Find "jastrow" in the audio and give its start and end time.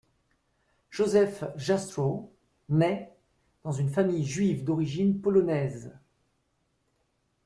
1.57-2.33